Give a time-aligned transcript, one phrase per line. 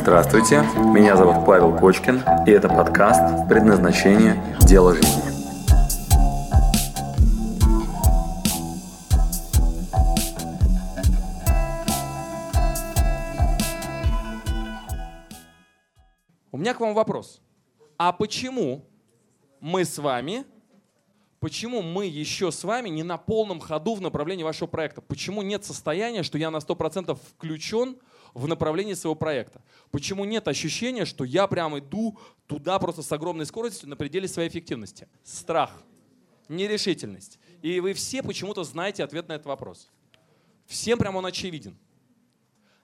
[0.00, 0.62] Здравствуйте,
[0.94, 4.56] меня зовут Павел Кочкин, и это подкаст «Предназначение.
[4.60, 5.22] Дело жизни».
[16.52, 17.42] У меня к вам вопрос.
[17.98, 18.84] А почему
[19.60, 20.44] мы с вами,
[21.40, 25.02] почему мы еще с вами не на полном ходу в направлении вашего проекта?
[25.02, 27.98] Почему нет состояния, что я на 100% включен
[28.38, 29.60] в направлении своего проекта?
[29.90, 34.48] Почему нет ощущения, что я прям иду туда просто с огромной скоростью на пределе своей
[34.48, 35.08] эффективности?
[35.24, 35.82] Страх,
[36.48, 37.38] нерешительность.
[37.62, 39.90] И вы все почему-то знаете ответ на этот вопрос.
[40.66, 41.76] Всем прям он очевиден.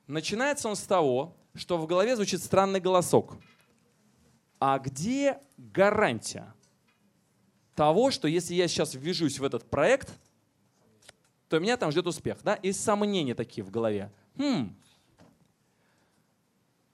[0.06, 3.36] Начинается он с того, что в голове звучит странный голосок.
[4.58, 6.52] А где гарантия
[7.74, 10.12] того, что если я сейчас ввяжусь в этот проект,
[11.48, 12.38] то меня там ждет успех?
[12.42, 12.54] Да?
[12.54, 14.10] И сомнения такие в голове.
[14.36, 14.74] Хм,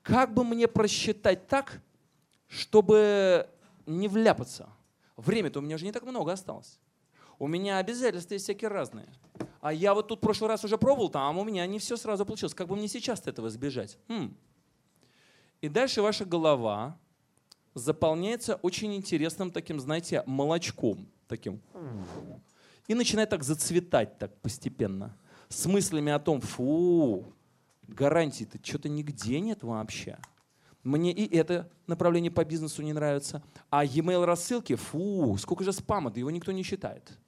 [0.02, 1.80] как бы мне просчитать так,
[2.48, 3.48] чтобы
[3.86, 4.68] не вляпаться?
[5.16, 6.78] Время-то у меня уже не так много осталось.
[7.38, 9.06] У меня обязательства есть всякие разные.
[9.60, 12.24] А я вот тут в прошлый раз уже пробовал, там у меня не все сразу
[12.24, 12.54] получилось.
[12.54, 13.98] Как бы мне сейчас этого избежать?
[14.08, 14.34] Хм.
[15.60, 16.98] И дальше ваша голова
[17.74, 21.60] заполняется очень интересным таким, знаете, молочком таким.
[22.88, 25.16] И начинает так зацветать так постепенно.
[25.48, 27.32] С мыслями о том, фу,
[27.94, 30.18] гарантий-то что-то нигде нет вообще.
[30.82, 33.42] Мне и это направление по бизнесу не нравится.
[33.68, 37.18] А e-mail рассылки, фу, сколько же спама, да его никто не считает.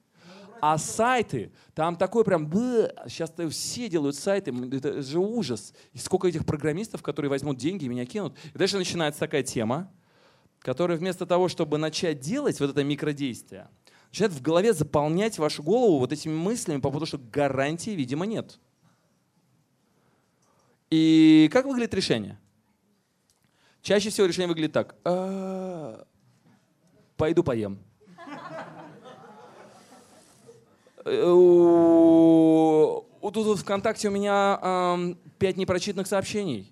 [0.59, 5.73] А сайты, там такой прям, сейчас все делают сайты, это же ужас.
[5.91, 8.37] И сколько этих программистов, которые возьмут деньги и меня кинут.
[8.53, 9.91] И дальше начинается такая тема,
[10.59, 13.67] которая вместо того, чтобы начать делать вот это микродействие,
[14.09, 18.59] начинает в голове заполнять вашу голову вот этими мыслями по поводу, что гарантии, видимо, нет.
[20.93, 22.37] И как выглядит решение?
[23.81, 24.95] Чаще всего решение выглядит так.
[25.03, 26.05] «А,
[27.17, 27.79] пойду поем.
[33.33, 36.71] Тут в ВКонтакте у меня пять непрочитанных сообщений.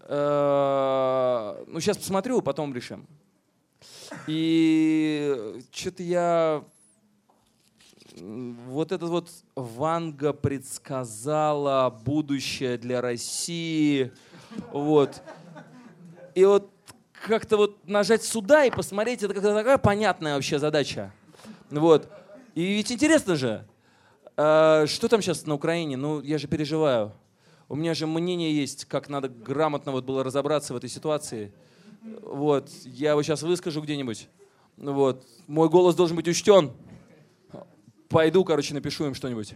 [0.00, 3.06] Э, ну, сейчас посмотрю, потом решим.
[4.26, 6.62] И что-то я...
[8.16, 14.12] Вот это вот Ванга предсказала будущее для России.
[14.72, 15.22] Вот.
[16.34, 16.70] И вот
[17.26, 21.12] как-то вот нажать сюда и посмотреть, это как-то такая понятная вообще задача.
[21.70, 22.10] Вот.
[22.54, 23.66] И ведь интересно же,
[24.36, 25.96] э, что там сейчас на Украине?
[25.96, 27.12] Ну, я же переживаю.
[27.68, 31.52] У меня же мнение есть, как надо грамотно вот было разобраться в этой ситуации.
[32.20, 34.28] Вот, я его сейчас выскажу где-нибудь.
[34.76, 36.72] Вот, мой голос должен быть учтен.
[38.12, 39.54] Пойду, короче, напишу им что-нибудь.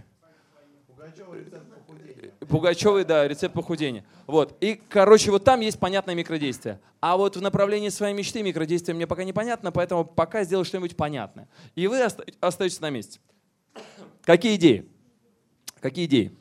[2.49, 4.05] Пугачевый, да, рецепт похудения.
[4.27, 4.57] Вот.
[4.61, 6.81] И, короче, вот там есть понятное микродействие.
[7.01, 11.49] А вот в направлении своей мечты микродействие мне пока непонятно, поэтому пока сделаю что-нибудь понятное.
[11.75, 13.21] И вы остаетесь на месте.
[14.23, 14.89] Какие идеи?
[15.81, 16.37] Какие идеи?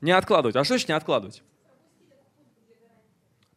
[0.00, 0.56] Не откладывать.
[0.56, 1.42] А что значит не откладывать?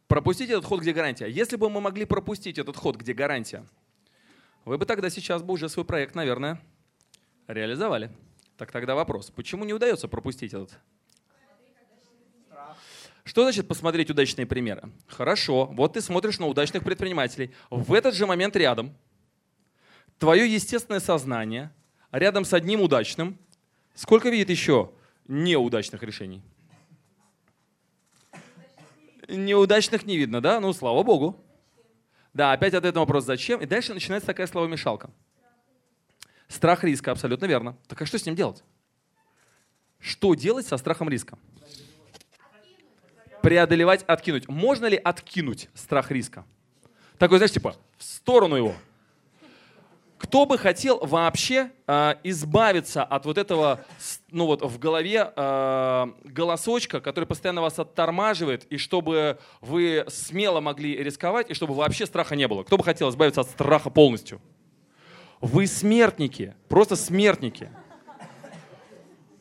[0.06, 1.26] Пропустить этот ход, где гарантия.
[1.26, 3.66] Если бы мы могли пропустить этот ход, где гарантия,
[4.68, 6.60] вы бы тогда сейчас бы уже свой проект, наверное,
[7.46, 8.10] реализовали.
[8.58, 10.78] Так тогда вопрос, почему не удается пропустить этот?
[13.24, 14.90] Что значит посмотреть удачные примеры?
[15.06, 17.52] Хорошо, вот ты смотришь на удачных предпринимателей.
[17.70, 18.94] В этот же момент рядом
[20.18, 21.72] твое естественное сознание
[22.12, 23.38] рядом с одним удачным,
[23.94, 24.92] сколько видит еще
[25.26, 26.42] неудачных решений?
[29.28, 30.60] Неудачных не видно, да?
[30.60, 31.42] Ну, слава богу.
[32.34, 35.10] Да, опять ответ на вопрос «зачем?» И дальше начинается такая словомешалка.
[36.46, 37.76] Страх риска, абсолютно верно.
[37.88, 38.62] Так а что с ним делать?
[39.98, 41.38] Что делать со страхом риска?
[43.42, 44.48] Преодолевать, откинуть.
[44.48, 46.44] Можно ли откинуть страх риска?
[47.18, 48.74] Такой, знаешь, типа, в сторону его–
[50.28, 53.80] кто бы хотел вообще э, избавиться от вот этого,
[54.30, 61.02] ну вот в голове э, голосочка, который постоянно вас оттормаживает, и чтобы вы смело могли
[61.02, 62.62] рисковать, и чтобы вообще страха не было?
[62.62, 64.42] Кто бы хотел избавиться от страха полностью?
[65.40, 67.70] Вы смертники, просто смертники.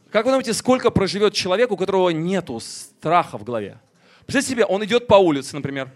[0.10, 3.82] Как вы думаете, сколько проживет человек, у которого нету страха в голове?
[4.26, 5.92] Представьте себе, он идет по улице, например,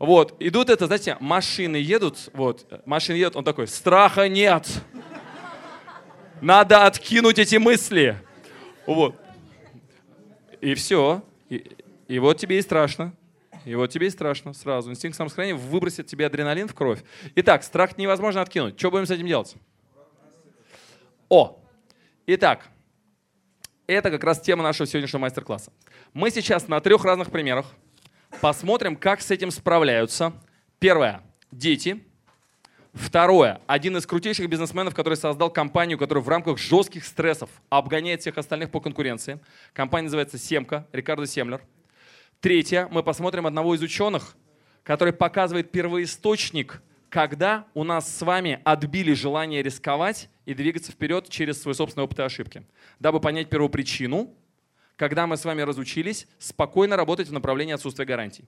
[0.00, 4.66] вот, идут это, знаете, машины едут, вот, машины едут, он такой, страха нет.
[6.40, 8.16] Надо откинуть эти мысли.
[8.86, 9.14] Вот.
[10.62, 11.22] И все.
[11.50, 11.76] И,
[12.08, 13.12] и вот тебе и страшно.
[13.66, 14.90] И вот тебе и страшно сразу.
[14.90, 17.04] Инстинкт самосохранения выбросит тебе адреналин в кровь.
[17.34, 18.78] Итак, страх невозможно откинуть.
[18.78, 19.54] Что будем с этим делать?
[21.28, 21.60] О!
[22.26, 22.68] Итак,
[23.86, 25.72] это как раз тема нашего сегодняшнего мастер-класса.
[26.14, 27.66] Мы сейчас на трех разных примерах
[28.40, 30.32] посмотрим, как с этим справляются.
[30.78, 32.02] Первое– дети.
[32.92, 38.38] Второе– один из крутейших бизнесменов, который создал компанию, которая в рамках жестких стрессов обгоняет всех
[38.38, 39.40] остальных по конкуренции.
[39.72, 41.62] Компания называется «Семка», Рикардо Семлер.
[42.40, 44.36] Третье– мы посмотрим одного из ученых,
[44.82, 51.60] который показывает первоисточник когда у нас с вами отбили желание рисковать и двигаться вперед через
[51.60, 52.62] свой собственный опыт и ошибки.
[53.00, 54.32] Дабы понять первопричину,
[55.00, 58.44] когда мы с вами разучились спокойно работать в направлении отсутствия гарантий.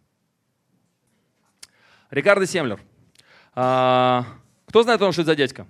[2.11, 2.79] Рикардо Семлер.
[3.55, 4.27] А,
[4.67, 5.67] кто знает, что это за дядька?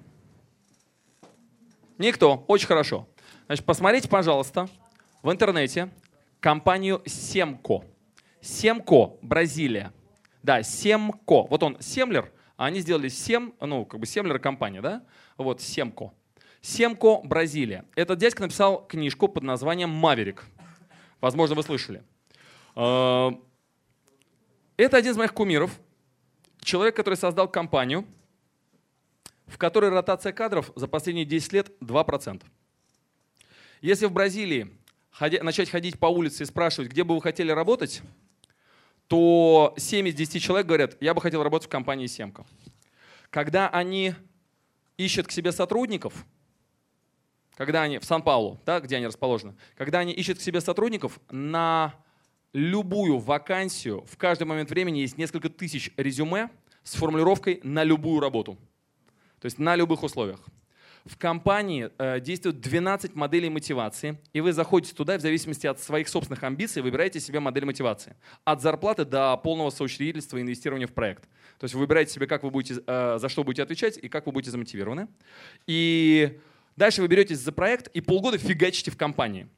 [1.98, 2.44] Никто.
[2.48, 3.08] Очень хорошо.
[3.46, 4.68] Значит, посмотрите, пожалуйста,
[5.22, 5.88] в интернете
[6.40, 7.84] компанию Семко.
[8.40, 9.92] Семко, Бразилия.
[10.42, 11.44] Да, Семко.
[11.44, 15.02] Вот он, Семлер– а они сделали Сем, ну, как бы Семлер компания, да?
[15.36, 16.12] Вот, Семко.
[16.60, 17.84] Семко, Бразилия.
[17.96, 20.44] Этот дядька написал книжку под названием «Маверик».
[21.22, 22.02] Возможно, вы слышали.
[22.74, 23.30] А,
[24.76, 25.70] это один из моих кумиров.
[26.60, 28.04] Человек, который создал компанию,
[29.46, 32.42] в которой ротация кадров за последние 10 лет 2%.
[33.80, 34.76] Если в Бразилии
[35.20, 38.02] начать ходить по улице и спрашивать, где бы вы хотели работать,
[39.06, 42.44] то 7 из 10 человек говорят, я бы хотел работать в компании Семка.
[43.30, 44.14] Когда они
[44.96, 46.26] ищут к себе сотрудников,
[47.64, 51.94] когда они в Сан-Паулу, да, где они расположены, когда они ищут к себе сотрудников, на
[52.52, 56.50] любую вакансию в каждый момент времени есть несколько тысяч резюме
[56.82, 58.58] с формулировкой на любую работу.
[59.40, 60.40] То есть на любых условиях.
[61.04, 66.08] В компании э, действует 12 моделей мотивации, и вы заходите туда в зависимости от своих
[66.08, 68.14] собственных амбиций выбираете себе модель мотивации.
[68.44, 71.24] От зарплаты до полного соучредительства и инвестирования в проект.
[71.58, 74.26] То есть вы выбираете себе, как вы будете, э, за что будете отвечать и как
[74.26, 75.08] вы будете замотивированы.
[75.66, 76.38] И
[76.76, 79.48] дальше вы беретесь за проект и полгода фигачите в компании.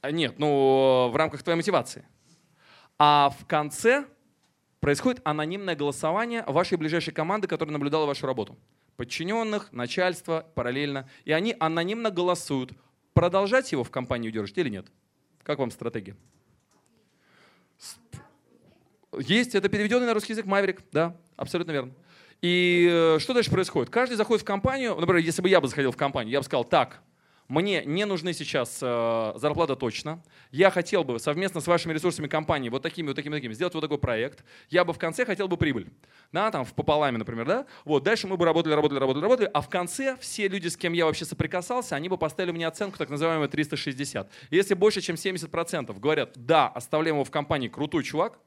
[0.00, 2.04] А, нет, ну в рамках твоей мотивации.
[2.98, 4.04] А в конце
[4.80, 8.56] происходит анонимное голосование вашей ближайшей команды, которая наблюдала вашу работу
[8.96, 11.08] подчиненных, начальство параллельно.
[11.24, 12.72] И они анонимно голосуют,
[13.14, 14.86] продолжать его в компанию держать или нет.
[15.42, 16.16] Как вам стратегия?
[19.18, 21.92] Есть, это переведенный на русский язык Маврик, да, абсолютно верно.
[22.42, 23.88] И э, что дальше происходит?
[23.90, 26.64] Каждый заходит в компанию, например, если бы я бы заходил в компанию, я бы сказал,
[26.64, 27.00] так,
[27.52, 30.22] мне не нужны сейчас э, зарплата точно.
[30.50, 33.82] Я хотел бы совместно с вашими ресурсами компании вот такими, вот такими, такими сделать вот
[33.82, 34.44] такой проект.
[34.70, 35.92] Я бы в конце хотел бы прибыль.
[36.32, 37.66] Да, там в пополаме, например, да.
[37.84, 39.50] Вот, дальше мы бы работали, работали, работали, работали.
[39.52, 42.96] А в конце все люди, с кем я вообще соприкасался, они бы поставили мне оценку
[42.96, 44.30] так называемую 360.
[44.50, 48.38] Если больше, чем 70% говорят, да, оставляем его в компании, крутой чувак,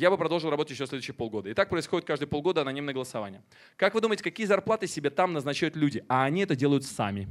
[0.00, 1.50] я бы продолжил работать еще следующие полгода.
[1.50, 3.42] И так происходит каждые полгода анонимное голосование.
[3.76, 6.02] Как вы думаете, какие зарплаты себе там назначают люди?
[6.08, 7.28] А они это делают сами.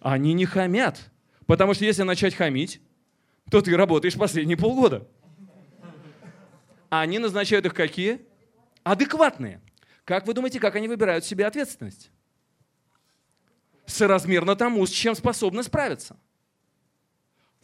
[0.00, 1.10] Они не хамят.
[1.46, 2.80] Потому что если начать хамить,
[3.50, 5.08] то ты работаешь последние полгода.
[6.90, 8.20] А они назначают их какие?
[8.84, 9.60] Адекватные.
[10.04, 12.12] Как вы думаете, как они выбирают себе ответственность?
[13.84, 16.16] Соразмерно тому, с чем способны справиться.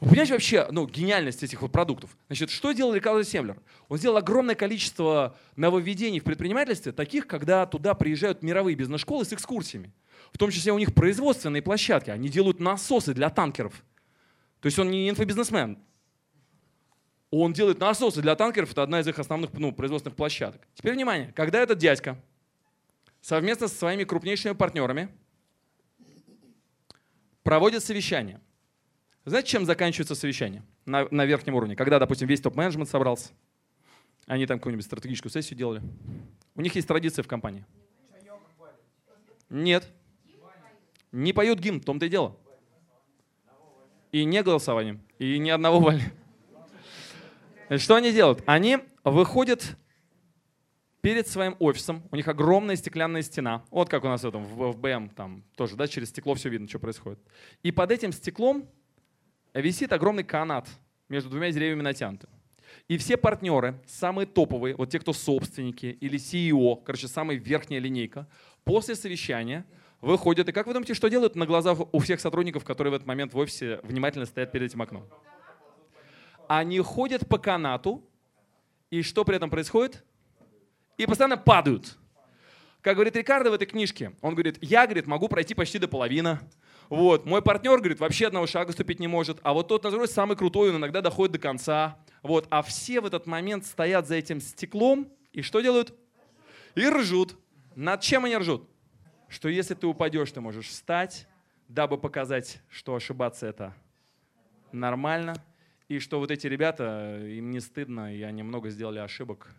[0.05, 2.15] Понимаете вообще ну, гениальность этих вот продуктов?
[2.27, 3.57] Значит, что делал Рикардо Семлер?
[3.89, 9.95] Он сделал огромное количество нововведений в предпринимательстве, таких, когда туда приезжают мировые бизнес-школы с экскурсиями.
[10.31, 12.11] В том числе у них производственные площадки.
[12.11, 13.83] Они делают насосы для танкеров.
[14.61, 15.79] То есть он не инфобизнесмен.
[17.31, 20.61] Он делает насосы для танкеров, это одна из их основных ну, производственных площадок.
[20.75, 22.23] Теперь внимание, когда этот дядька
[23.23, 25.09] совместно со своими крупнейшими партнерами
[27.43, 28.41] проводит совещание–
[29.25, 31.77] знаете, чем заканчивается совещание на, на верхнем уровне?
[31.77, 33.31] Когда, допустим, весь топ-менеджмент собрался,
[34.27, 35.83] они там какую-нибудь стратегическую сессию делали.
[36.55, 37.65] У них есть традиция в компании.
[39.49, 39.91] Нет.
[41.13, 42.37] Не поют гимн, в том-то и дело.
[44.13, 46.03] И не голосованием, и ни одного вали.
[47.79, 48.43] Что они делают?
[48.47, 49.77] Они выходят
[51.01, 54.77] перед своим офисом, у них огромная стеклянная стена, вот как у нас в, этом, в,
[54.77, 57.19] БМ, там тоже, да, через стекло все видно, что происходит.
[57.63, 58.69] И под этим стеклом
[59.61, 60.69] висит огромный канат
[61.09, 62.31] между двумя деревьями натянутым.
[62.89, 68.29] И все партнеры, самые топовые, вот те, кто собственники или CEO, короче, самая верхняя линейка,
[68.65, 69.65] после совещания
[70.01, 70.49] выходят.
[70.49, 73.33] И как вы думаете, что делают на глазах у всех сотрудников, которые в этот момент
[73.33, 75.09] в офисе внимательно стоят перед этим окном?
[76.47, 78.05] Они ходят по канату,
[78.91, 80.05] и что при этом происходит?
[80.99, 81.97] И постоянно падают.
[82.83, 86.39] Как говорит Рикардо в этой книжке, он говорит, я, говорит, могу пройти почти до половины,
[86.89, 87.27] вот.
[87.27, 89.39] Мой партнер, говорит, вообще одного шага ступить не может.
[89.43, 91.99] А вот тот, на самый крутой, он иногда доходит до конца.
[92.23, 92.47] Вот.
[92.51, 95.95] А все в этот момент стоят за этим стеклом и что делают?
[96.75, 97.37] И ржут.
[97.75, 98.69] Над чем они ржут?
[99.29, 101.27] Что если ты упадешь, ты можешь встать,
[101.69, 103.75] дабы показать, что ошибаться это
[104.71, 105.35] нормально,
[105.89, 109.51] и что вот эти ребята, им не стыдно, и они много сделали ошибок.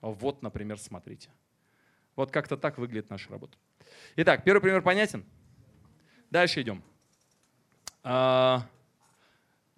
[0.00, 1.30] Вот, например, смотрите.
[2.16, 3.56] Вот как-то так выглядит наша работа.
[4.16, 5.24] Итак, первый пример понятен?
[6.34, 6.82] Дальше идем.
[8.02, 8.66] А,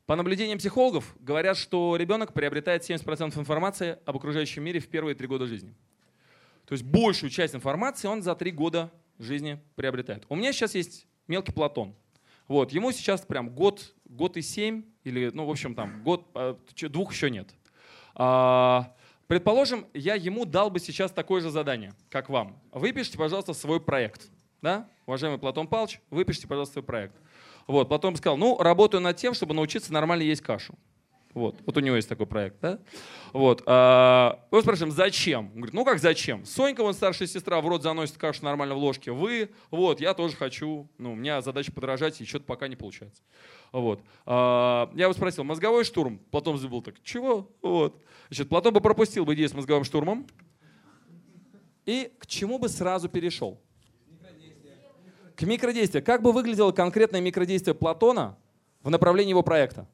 [0.06, 5.26] по наблюдениям психологов говорят, что ребенок приобретает 70% информации об окружающем мире в первые три
[5.26, 5.74] года жизни.
[6.64, 10.24] То есть большую часть информации он за три года жизни приобретает.
[10.30, 11.94] У меня сейчас есть мелкий Платон.
[12.48, 16.58] Вот, ему сейчас прям год, год и семь, или, ну, в общем, там, год, а,
[16.88, 17.50] двух еще нет.
[18.14, 18.94] А,
[19.26, 22.58] предположим, я ему дал бы сейчас такое же задание, как вам.
[22.72, 24.30] Выпишите, пожалуйста, свой проект.
[24.62, 24.88] Да?
[25.06, 27.16] Уважаемый Платон Павлович, выпишите, пожалуйста, свой проект.
[27.66, 30.74] Вот, потом сказал, ну, работаю над тем, чтобы научиться нормально есть кашу.
[31.36, 32.78] Вот, вот у него есть такой проект, да?
[33.34, 33.62] Вот.
[33.66, 35.48] А, мы спрашиваем, зачем?
[35.48, 36.46] Он говорит, ну как зачем?
[36.46, 39.12] Сонька, вон старшая сестра, в рот заносит кашу нормально в ложке.
[39.12, 40.88] Вы, вот, я тоже хочу.
[40.96, 43.22] Ну, у меня задача подражать, и что-то пока не получается.
[43.70, 44.00] Вот.
[44.24, 46.20] А, я его спросил, мозговой штурм?
[46.30, 47.50] Платон был так, чего?
[47.60, 48.02] Вот.
[48.28, 50.26] Значит, Платон бы пропустил бы идею с мозговым штурмом.
[51.84, 53.60] И к чему бы сразу перешел?
[55.36, 56.02] К микродействию.
[56.02, 58.36] Как бы выглядело конкретное микродействие Платона
[58.82, 59.86] в направлении его проекта?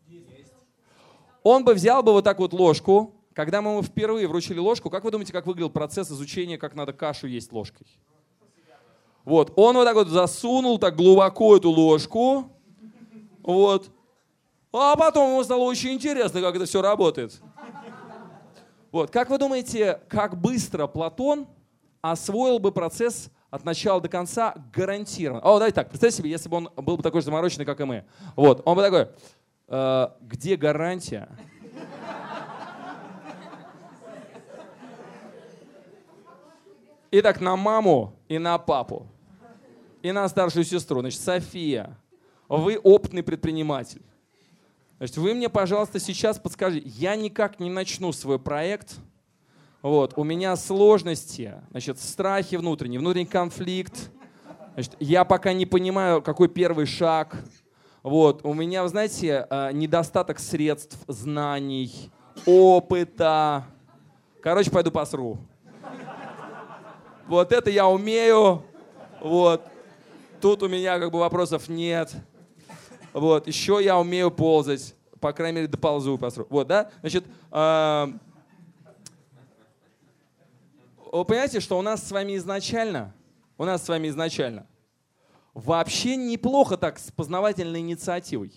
[1.43, 3.15] Он бы взял бы вот так вот ложку.
[3.35, 6.93] Когда мы ему впервые вручили ложку, как вы думаете, как выглядел процесс изучения, как надо
[6.93, 7.87] кашу есть ложкой?
[9.25, 12.51] Вот, он вот так вот засунул так глубоко эту ложку,
[13.43, 13.91] вот,
[14.73, 17.41] а потом ему стало очень интересно, как это все работает.
[18.91, 21.47] Вот, как вы думаете, как быстро Платон
[22.01, 25.43] освоил бы процесс от начала до конца гарантированно?
[25.45, 27.85] О, давайте так, представьте себе, если бы он был бы такой же замороченный, как и
[27.85, 28.05] мы.
[28.35, 29.09] Вот, он бы такой,
[29.69, 31.29] э, где гарантия?
[37.11, 39.07] Итак, на маму и на папу,
[40.01, 41.01] и на старшую сестру.
[41.01, 41.99] Значит, София,
[42.49, 44.03] вы опытный предприниматель.
[44.97, 48.97] Значит, вы мне, пожалуйста, сейчас подскажите, я никак не начну свой проект,
[49.83, 54.11] вот, у меня сложности, значит, страхи внутренние, внутренний конфликт,
[54.75, 57.37] значит, я пока не понимаю, какой первый шаг,
[58.03, 62.11] вот, у меня, вы знаете, э, недостаток средств, знаний,
[62.47, 63.65] опыта.
[64.43, 65.39] Короче, пойду посру.
[67.29, 68.65] Вот это я умею.
[69.21, 69.63] Вот.
[70.41, 72.13] Тут у меня как бы вопросов нет.
[73.13, 73.47] Вот.
[73.47, 74.97] Еще я умею ползать.
[75.21, 76.47] По крайней мере, доползу посру.
[76.51, 76.91] Вот, да?
[77.01, 78.07] Значит, э,
[81.19, 83.15] вы понимаете, что у нас с вами изначально,
[83.59, 84.67] у нас с вами изначально
[85.55, 88.53] вообще неплохо так с познавательной инициативой.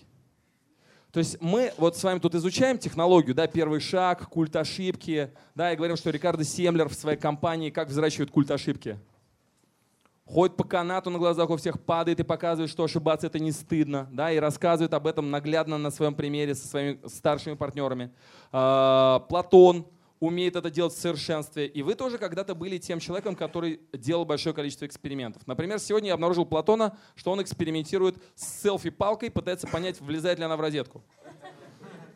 [1.12, 5.72] То есть мы вот с вами тут изучаем технологию, да, первый шаг, культ ошибки, да,
[5.72, 8.98] и говорим, что Рикардо Семлер в своей компании как взращивает культ ошибки.
[10.26, 14.08] Ходит по канату на глазах у всех, падает и показывает, что ошибаться это не стыдно,
[14.10, 18.12] да, и рассказывает об этом наглядно на своем примере со своими старшими партнерами.
[18.50, 19.86] А, Платон,
[20.20, 21.66] умеет это делать в совершенстве.
[21.66, 25.46] И вы тоже когда-то были тем человеком, который делал большое количество экспериментов.
[25.46, 30.56] Например, сегодня я обнаружил Платона, что он экспериментирует с селфи-палкой, пытается понять, влезает ли она
[30.56, 31.02] в розетку.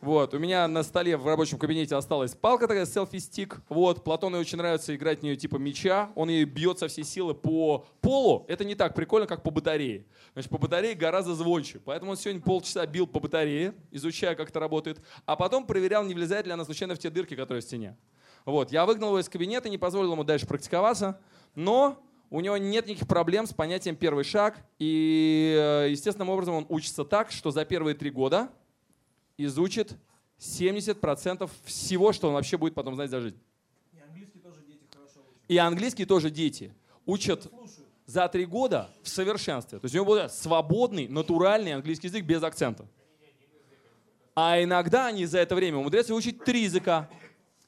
[0.01, 3.61] Вот, у меня на столе в рабочем кабинете осталась палка такая, селфи-стик.
[3.69, 6.11] Вот, Платону очень нравится играть в нее типа мяча.
[6.15, 8.43] Он ей бьет со всей силы по полу.
[8.47, 10.07] Это не так прикольно, как по батарее.
[10.33, 11.79] Значит, по батарее гораздо звонче.
[11.85, 14.99] Поэтому он сегодня полчаса бил по батарее, изучая, как это работает.
[15.27, 17.95] А потом проверял, не влезает ли она случайно в те дырки, которые в стене.
[18.45, 21.21] Вот, я выгнал его из кабинета, не позволил ему дальше практиковаться.
[21.53, 24.57] Но у него нет никаких проблем с понятием первый шаг.
[24.79, 28.49] И э, естественным образом он учится так, что за первые три года
[29.37, 29.95] изучит
[30.39, 33.39] 70% всего, что он вообще будет потом знать за жизнь.
[33.93, 35.41] И английский тоже дети хорошо учат.
[35.47, 36.73] И английский тоже дети
[37.05, 37.51] учат
[38.05, 39.79] за три года в совершенстве.
[39.79, 42.87] То есть у него будет свободный, натуральный английский язык без акцента.
[44.35, 47.09] А иногда они за это время умудряются выучить три языка.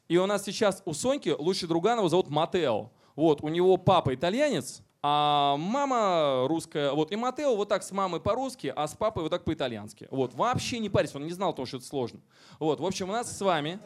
[0.08, 2.92] И у нас сейчас у Соньки лучший друган его зовут Матео.
[3.16, 8.22] Вот, у него папа итальянец, а мама русская, вот, и Матео вот так с мамой
[8.22, 10.08] по-русски, а с папой вот так по-итальянски.
[10.10, 12.22] Вот, вообще не парься, он не знал того, что это сложно.
[12.58, 13.80] Вот, в общем, у нас с вами,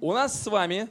[0.00, 0.88] у нас с вами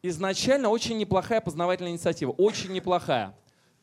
[0.00, 3.36] изначально очень неплохая познавательная инициатива, очень неплохая.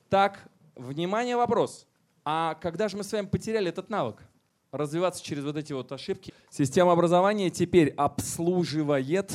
[0.10, 1.86] Так, внимание, вопрос.
[2.24, 4.24] А когда же мы с вами потеряли этот навык?
[4.72, 6.34] Развиваться через вот эти вот ошибки.
[6.50, 9.34] Система образования теперь обслуживает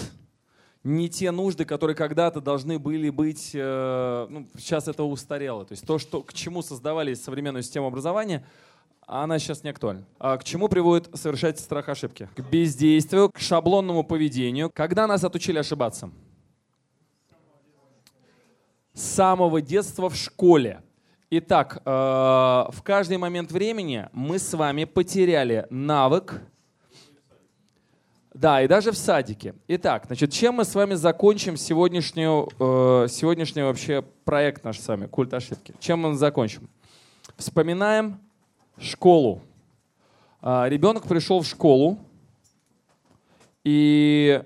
[0.82, 5.64] не те нужды, которые когда-то должны были быть, э, ну, сейчас это устарело.
[5.64, 8.46] То есть то, что, к чему создавались современную систему образования,
[9.06, 10.06] она сейчас не актуальна.
[10.18, 12.28] А к чему приводит совершать страх ошибки?
[12.36, 14.70] К бездействию, к шаблонному поведению.
[14.72, 16.10] Когда нас отучили ошибаться?
[19.00, 20.82] с самого детства в школе.
[21.30, 26.42] Итак, э, в каждый момент времени мы с вами потеряли навык,
[28.40, 29.54] да, и даже в садике.
[29.68, 35.06] Итак, значит, чем мы с вами закончим сегодняшнюю, э, сегодняшний вообще проект наш с вами,
[35.06, 35.74] культ ошибки?
[35.78, 36.70] Чем мы закончим?
[37.36, 38.18] Вспоминаем
[38.78, 39.42] школу.
[40.40, 41.98] Э, ребенок пришел в школу,
[43.62, 44.42] и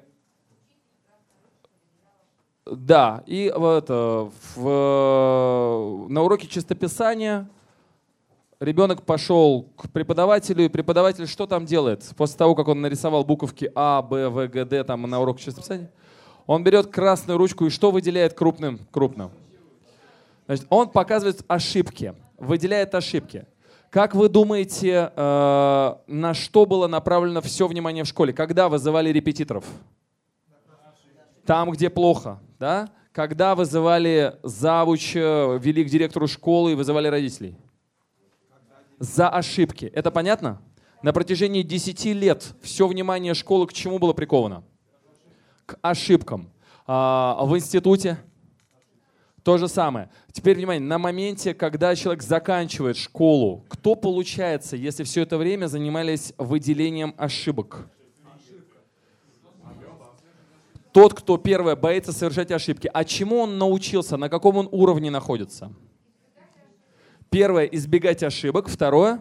[2.66, 7.48] да, и это, в, на уроке чистописания
[8.64, 12.04] ребенок пошел к преподавателю, и преподаватель что там делает?
[12.16, 15.90] После того, как он нарисовал буковки А, Б, В, Г, Д там на уроке чистописания,
[16.47, 18.80] он берет красную ручку и что выделяет крупным?
[18.90, 19.30] Крупным.
[20.47, 23.47] Значит, он показывает ошибки, выделяет ошибки.
[23.90, 28.33] Как вы думаете, э, на что было направлено все внимание в школе?
[28.33, 29.64] Когда вызывали репетиторов?
[31.47, 37.56] Там, где плохо да, когда вызывали завуча, вели к директору школы и вызывали родителей?
[39.04, 39.84] За ошибки.
[39.84, 40.62] Это понятно?
[41.02, 44.64] На протяжении 10 лет все внимание школы к чему было приковано?
[45.66, 46.50] К ошибкам.
[46.87, 48.18] А в институте
[49.42, 50.08] то же самое.
[50.32, 56.32] Теперь внимание, на моменте, когда человек заканчивает школу, кто получается, если все это время занимались
[56.38, 57.87] выделением ошибок?
[60.92, 62.88] Тот, кто первое боится совершать ошибки.
[62.94, 64.16] А чему он научился?
[64.16, 65.73] На каком он уровне находится?
[67.34, 68.68] Первое– избегать ошибок.
[68.68, 69.20] Второе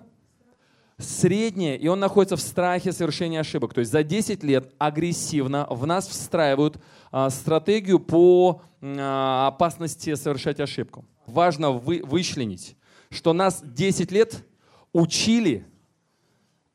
[1.00, 3.74] –среднее, и он находится в страхе совершения ошибок.
[3.74, 6.80] То есть за 10 лет агрессивно в нас встраивают
[7.12, 11.06] а, стратегию по а, опасности совершать ошибку.
[11.26, 12.76] Важно вы, вычленить,
[13.10, 14.46] что нас 10 лет
[14.92, 15.66] учили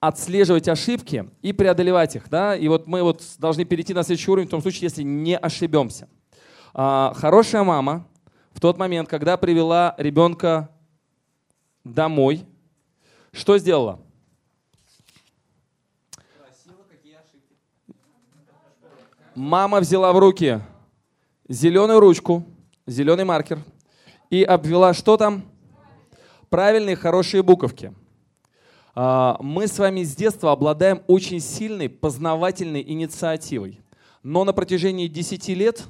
[0.01, 2.29] отслеживать ошибки и преодолевать их.
[2.29, 2.57] Да?
[2.57, 6.09] И вот мы вот должны перейти на следующий уровень в том случае, если не ошибемся.
[6.75, 8.09] А, хорошая мама
[8.51, 10.71] в тот момент, когда привела ребенка
[11.85, 12.45] домой,
[13.33, 14.01] что сделала?
[19.35, 20.61] Мама взяла в руки
[21.49, 22.45] зеленую ручку,
[22.87, 23.61] зеленый маркер
[24.31, 25.45] и обвела что там?
[26.49, 27.95] Правильные хорошие буковки–
[29.01, 33.81] а, мы с вами с детства обладаем очень сильной познавательной инициативой.
[34.25, 35.85] Но на протяжении 10 лет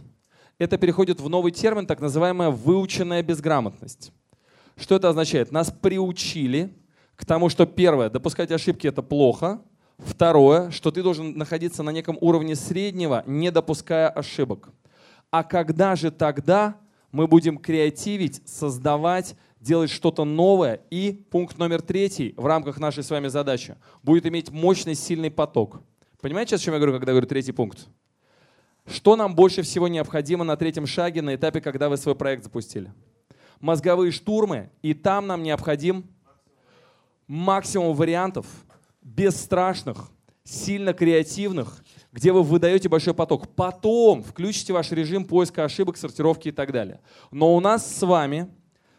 [0.59, 4.13] это переходит в новый термин, так называемая выученная безграмотность.
[4.79, 5.53] Что это означает?
[5.53, 6.73] Нас приучили
[7.17, 9.61] к тому, что первое, допускать ошибки это плохо.
[9.99, 14.71] Второе, что ты должен находиться на неком уровне среднего, не допуская ошибок.
[15.31, 16.77] А когда же тогда
[17.11, 20.81] мы будем креативить, создавать делать что-то новое.
[20.91, 25.81] И пункт номер третий в рамках нашей с вами задачи будет иметь мощный, сильный поток.
[26.21, 27.89] Понимаете, о чем я говорю, когда говорю третий пункт?
[28.87, 32.93] Что нам больше всего необходимо на третьем шаге, на этапе, когда вы свой проект запустили?
[33.61, 36.07] Мозговые штурмы, и там нам необходим
[37.27, 38.47] максимум вариантов,
[39.03, 40.11] бесстрашных,
[40.45, 43.55] сильно креативных, где вы выдаете большой поток.
[43.55, 47.01] Потом включите ваш режим поиска ошибок, сортировки и так далее.
[47.31, 48.49] Но у нас с вами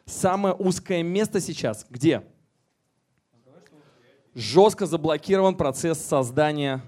[0.05, 2.23] самое узкое место сейчас где?
[4.35, 6.81] Жестко заблокирован процесс создания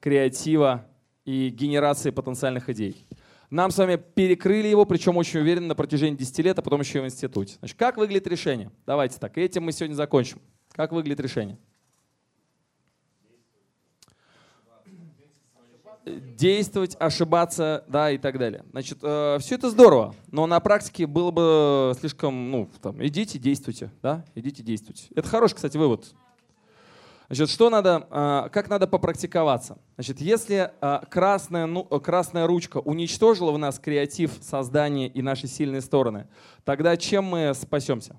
[0.00, 0.86] креатива
[1.24, 3.06] и генерации потенциальных идей.
[3.52, 7.00] Нам с вами перекрыли его, причем очень уверенно на протяжении 10 лет, а потом еще
[7.00, 7.56] и в институте.
[7.58, 8.70] Значит, как выглядит решение?
[8.86, 10.40] Давайте так, этим мы сегодня закончим.
[10.72, 11.58] Как выглядит решение?
[16.04, 18.64] действовать, ошибаться, да, и так далее.
[18.72, 23.92] Значит, э, все это здорово, но на практике было бы слишком, ну, там, идите, действуйте,
[24.02, 25.04] да, идите, действуйте.
[25.14, 26.12] Это хороший, кстати, вывод.
[27.32, 29.78] Значит, что надо, э, как надо попрактиковаться?
[29.94, 35.80] Значит, если э, красная, ну, красная ручка уничтожила в нас креатив, создание и наши сильные
[35.80, 36.28] стороны,
[36.64, 38.18] тогда чем мы спасемся?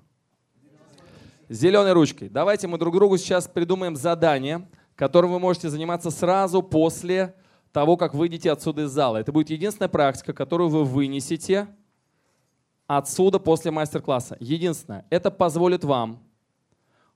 [1.48, 2.28] Зеленой ручкой.
[2.28, 7.36] Давайте мы друг другу сейчас придумаем задание, которым вы можете заниматься сразу после
[7.70, 9.18] того, как выйдете отсюда из зала.
[9.18, 11.68] Это будет единственная практика, которую вы вынесете
[12.88, 14.36] отсюда после мастер-класса.
[14.40, 16.18] Единственное, это позволит вам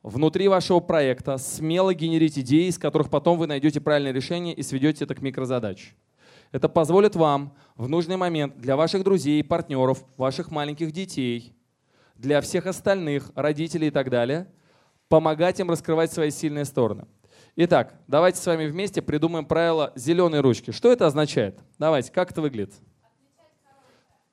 [0.02, 5.04] внутри вашего проекта смело генерить идеи, из которых потом вы найдете правильное решение и сведете
[5.04, 5.94] это к микрозадаче.
[6.52, 11.54] Это позволит вам в нужный момент для ваших друзей, партнеров, ваших маленьких детей,
[12.16, 14.50] для всех остальных, родителей и так далее,
[15.08, 17.06] помогать им раскрывать свои сильные стороны.
[17.56, 20.70] Итак, давайте с вами вместе придумаем правило зеленой ручки.
[20.70, 21.58] Что это означает?
[21.78, 22.74] Давайте, как это выглядит?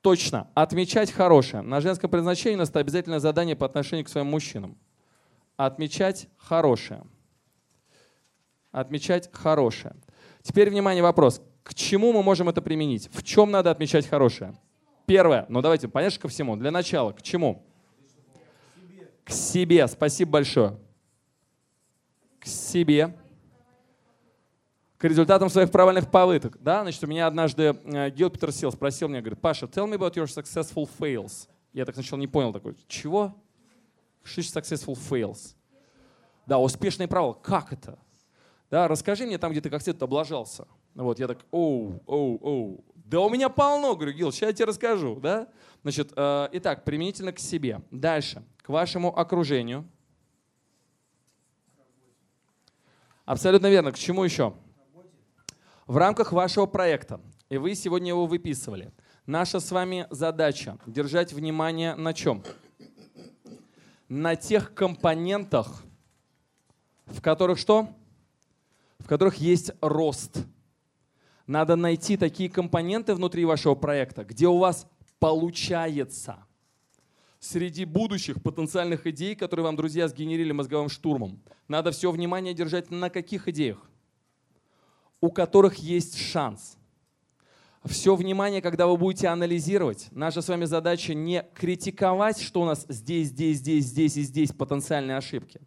[0.02, 0.48] Точно.
[0.54, 1.64] Отмечать хорошее.
[1.64, 4.78] На женском предназначении у нас это обязательное задание по отношению к своим мужчинам.
[5.58, 7.04] Отмечать хорошее.
[8.72, 9.96] Отмечать хорошее.
[10.42, 11.42] Теперь, внимание, вопрос.
[11.64, 13.10] К чему мы можем это применить?
[13.12, 14.54] В чем надо отмечать хорошее?
[15.06, 15.46] Первое.
[15.50, 16.56] Ну давайте, понятно, ко всему.
[16.56, 17.12] Для начала.
[17.12, 17.64] К чему?
[19.24, 19.88] К себе.
[19.88, 20.78] Спасибо большое.
[22.40, 23.16] К себе.
[24.98, 26.58] К результатам своих провальных попыток.
[26.62, 30.14] Да, значит, у меня однажды э, Гил Петерсил спросил меня, говорит, Паша, tell me about
[30.16, 31.48] your successful fails.
[31.74, 33.36] Я так сначала не понял такой, чего?
[34.26, 35.56] Что successful fails?
[36.48, 37.36] Да, успешный провал.
[37.36, 38.00] Как это?
[38.72, 40.68] Да, расскажи мне там, где ты как то облажался.
[40.96, 42.86] Вот, я так, оу, оу, оу.
[42.96, 45.20] Да у меня полно, говорю, Гил, сейчас я тебе расскажу.
[45.20, 45.48] Да?
[45.84, 47.82] Значит, э, итак, применительно к себе.
[47.92, 49.88] Дальше, к вашему окружению.
[53.26, 53.92] Абсолютно верно.
[53.92, 54.56] К чему еще?
[55.86, 58.92] В рамках вашего проекта, и вы сегодня его выписывали,
[59.28, 62.44] наша с вами задача держать внимание на чем?
[64.08, 65.84] На тех компонентах,
[67.06, 67.90] в которых что?
[69.00, 70.46] В которых есть рост.
[71.48, 74.88] Надо найти такие компоненты внутри вашего проекта, где у вас
[75.20, 76.38] получается.
[77.40, 83.10] Среди будущих потенциальных идей, которые вам друзья сгенерили мозговым штурмом, надо все внимание держать на
[83.10, 83.90] каких идеях?
[85.22, 86.78] У которых есть шанс.
[87.86, 92.86] Все внимание, когда вы будете анализировать, наша с вами задача не критиковать, что у нас
[92.90, 95.62] здесь, здесь, здесь, здесь и здесь потенциальные ошибки,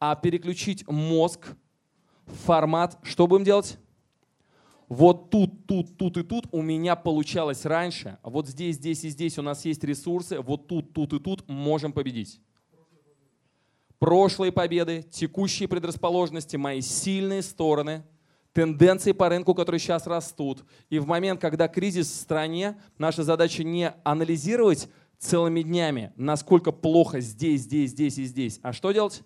[0.00, 1.46] а переключить мозг
[2.26, 3.78] в формат, что будем делать?
[4.88, 9.38] Вот тут, тут, тут и тут у меня получалось раньше, вот здесь, здесь и здесь
[9.38, 12.40] у нас есть ресурсы, вот тут, тут и тут можем победить.
[14.00, 18.02] Прошлые победы, текущие предрасположенности, мои сильные стороны,
[18.52, 20.64] тенденции по рынку, которые сейчас растут.
[20.88, 27.20] И в момент, когда кризис в стране, наша задача не анализировать целыми днями, насколько плохо
[27.20, 29.22] здесь, здесь, здесь и здесь, а что делать?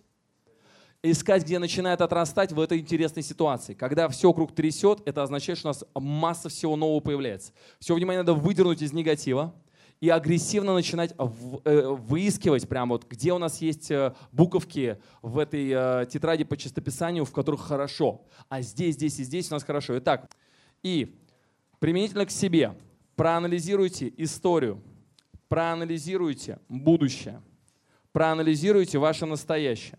[1.05, 3.75] искать, где начинает отрастать в этой интересной ситуации.
[3.75, 7.53] Когда все вокруг трясет, это означает, что у нас масса всего нового появляется.
[7.79, 9.55] Все внимание надо выдернуть из негатива
[10.01, 15.71] и агрессивно начинать э, выискивать прямо вот, где у нас есть э, буковки в этой
[15.71, 18.27] э, тетради по чистописанию, в которых хорошо.
[18.49, 19.97] А здесь, здесь и здесь у нас хорошо.
[19.99, 20.31] Итак,
[20.83, 21.19] и
[21.79, 22.75] применительно к себе
[23.17, 24.83] проанализируйте историю,
[25.49, 27.41] проанализируйте будущее,
[28.13, 29.99] проанализируйте ваше настоящее.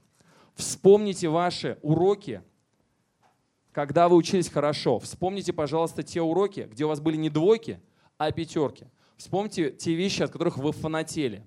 [0.53, 2.41] Вспомните ваши уроки,
[3.71, 4.99] когда вы учились хорошо.
[4.99, 7.79] Вспомните, пожалуйста, те уроки, где у вас были не двойки,
[8.17, 8.87] а пятерки.
[9.17, 11.45] Вспомните те вещи, от которых вы фанатели.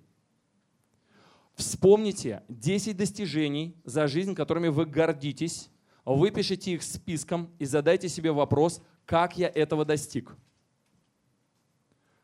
[1.54, 5.70] Вспомните 10 достижений за жизнь, которыми вы гордитесь.
[6.04, 10.36] Выпишите их списком и задайте себе вопрос, как я этого достиг.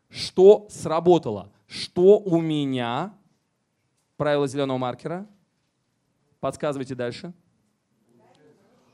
[0.09, 1.51] Что сработало?
[1.67, 3.13] Что у меня,
[4.17, 5.27] правило зеленого маркера,
[6.45, 7.33] Подсказывайте дальше.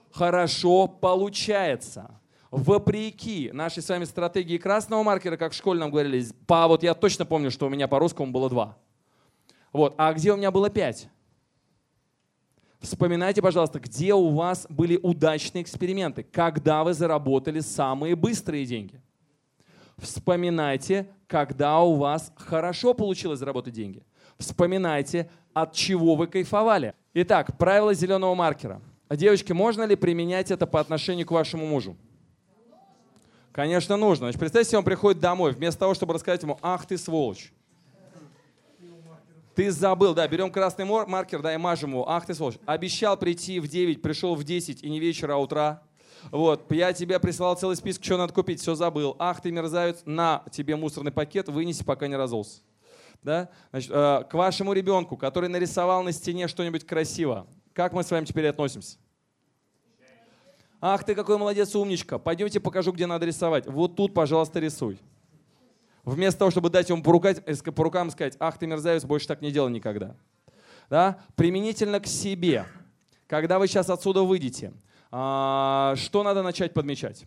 [0.10, 2.21] Хорошо получается.
[2.52, 6.94] Вопреки нашей с вами стратегии красного маркера, как в школе нам говорили, по, вот я
[6.94, 8.78] точно помню, что у меня по русскому было два.
[9.72, 11.08] Вот, а где у меня было пять?
[12.82, 19.00] Вспоминайте, пожалуйста, где у вас были удачные эксперименты, когда вы заработали самые быстрые деньги.
[19.98, 24.04] Вспоминайте, когда у вас хорошо получилось заработать деньги.
[24.38, 26.96] Вспоминайте, от чего вы кайфовали.
[27.14, 28.82] Итак, правило зеленого маркера.
[29.10, 31.96] Девочки, можно ли применять это по отношению к вашему мужу?
[33.52, 34.26] Конечно, нужно.
[34.26, 37.52] Значит, представьте, он приходит домой, вместо того, чтобы рассказать ему, ах ты сволочь.
[39.56, 42.10] Ты забыл, да, берем красный маркер, да, и мажем его.
[42.10, 42.58] Ах ты сволочь.
[42.66, 45.84] Обещал прийти в 9, пришел в 10, и не вечера, а утра.
[46.32, 49.16] Вот, я тебе присылал целый список, что надо купить, все забыл.
[49.20, 52.62] Ах ты мерзавец, на тебе мусорный пакет, вынеси, пока не разолся
[53.24, 53.50] да?
[53.72, 58.26] Значит, э, к вашему ребенку, который нарисовал на стене что-нибудь красиво, как мы с вами
[58.26, 58.98] теперь относимся?
[60.82, 62.18] Ах ты какой молодец, умничка.
[62.18, 63.68] Пойдемте покажу, где надо рисовать.
[63.68, 65.00] Вот тут, пожалуйста, рисуй.
[66.04, 69.28] Вместо того, чтобы дать ему по, рукать, э, по рукам сказать, ах ты мерзавец, больше
[69.28, 70.16] так не делай никогда.
[70.90, 71.20] Да?
[71.36, 72.66] Применительно к себе.
[73.28, 74.74] Когда вы сейчас отсюда выйдете,
[75.12, 77.26] а, что надо начать подмечать?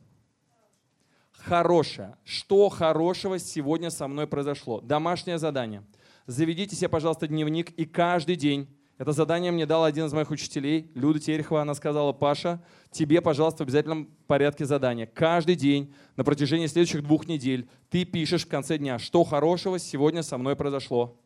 [1.44, 2.16] хорошее.
[2.24, 4.80] Что хорошего сегодня со мной произошло?
[4.80, 5.82] Домашнее задание.
[6.26, 10.90] Заведите себе, пожалуйста, дневник и каждый день это задание мне дал один из моих учителей,
[10.94, 11.62] Люда Терехова.
[11.62, 15.07] Она сказала, Паша, тебе, пожалуйста, в обязательном порядке задания.
[15.07, 20.22] Каждый день на протяжении следующих двух недель ты пишешь в конце дня, что хорошего сегодня
[20.22, 21.20] со мной произошло.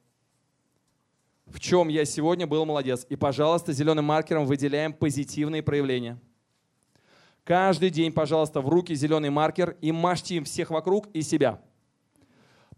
[1.44, 3.07] В чем я сегодня был молодец.
[3.11, 6.18] И, пожалуйста, зеленым маркером выделяем позитивные проявления.
[7.44, 11.61] Каждый день, пожалуйста, в руки зеленый маркер и мажьте им всех вокруг и себя.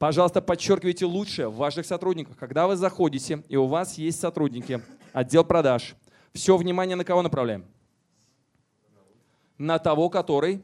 [0.00, 2.34] Пожалуйста, подчеркивайте лучшее в ваших сотрудниках.
[2.38, 4.80] Когда вы заходите, и у вас есть сотрудники,
[5.12, 5.94] отдел продаж,
[6.32, 7.66] все внимание на кого направляем?
[9.58, 10.62] На того, который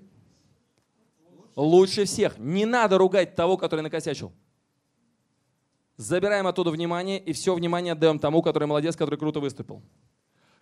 [1.55, 2.39] лучше всех.
[2.39, 4.33] Не надо ругать того, который накосячил.
[5.99, 9.83] Забираем оттуда внимание и все внимание отдаем тому, который молодец, который круто выступил.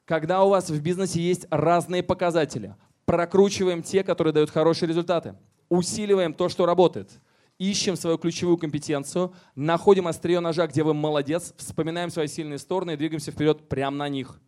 [0.05, 5.37] Когда у вас в бизнесе есть разные показатели, прокручиваем те, которые дают хорошие результаты.
[5.69, 7.21] Усиливаем то, что работает.
[7.59, 12.97] Ищем свою ключевую компетенцию, находим острие ножа, где вы молодец, вспоминаем свои сильные стороны и
[12.97, 14.41] двигаемся вперед прямо на них.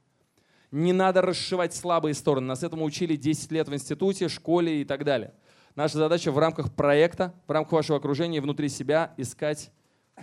[0.72, 2.48] Не надо расшивать слабые стороны.
[2.48, 5.34] Нас этому учили 10 лет в институте, школе и так далее.
[5.76, 9.70] Наша задача в рамках проекта, в рамках вашего окружения, внутри себя искать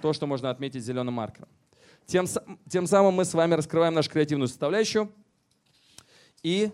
[0.01, 1.47] то, что можно отметить зеленым маркером.
[2.05, 2.25] Тем,
[2.69, 5.09] тем самым мы с вами раскрываем нашу креативную составляющую.
[6.41, 6.71] И,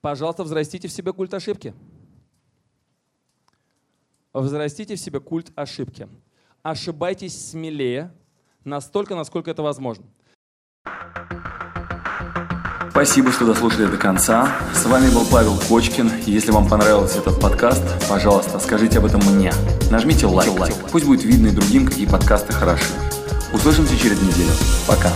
[0.00, 1.74] пожалуйста, взрастите в себе культ ошибки.
[4.40, 6.08] Взрастите в себе культ ошибки.
[6.62, 8.12] Ошибайтесь смелее,
[8.64, 10.04] настолько, насколько это возможно.
[12.90, 14.54] Спасибо, что дослушали до конца.
[14.74, 16.10] С вами был Павел Кочкин.
[16.26, 19.52] Если вам понравился этот подкаст, пожалуйста, скажите об этом мне.
[19.90, 20.50] Нажмите лайк.
[20.92, 22.92] Пусть будет видно и другим, какие подкасты хороши.
[23.54, 24.52] Услышимся через неделю.
[24.86, 25.10] Пока.